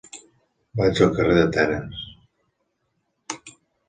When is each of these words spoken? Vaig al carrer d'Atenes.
Vaig 0.79 1.01
al 1.07 1.11
carrer 1.19 1.35
d'Atenes. 1.39 2.01